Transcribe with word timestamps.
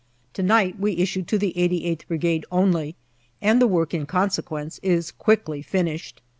To 0.33 0.41
night 0.41 0.79
we 0.79 0.97
issue 0.97 1.21
to 1.25 1.37
the 1.37 1.53
88th 1.55 2.07
Brigade 2.07 2.43
only, 2.51 2.95
and 3.39 3.61
the 3.61 3.67
work 3.67 3.93
in 3.93 4.07
consequence 4.07 4.79
is 4.81 5.11
quickly 5.11 5.61
finished. 5.61 6.23